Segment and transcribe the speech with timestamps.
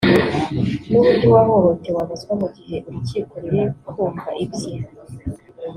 [0.89, 4.73] n’uburyo uwahohotewe abazwa mu gihe Urukiko ruri kumva ibye